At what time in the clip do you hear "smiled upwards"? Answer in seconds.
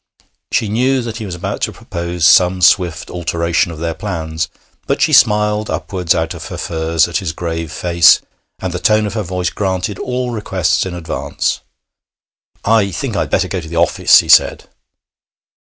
5.13-6.15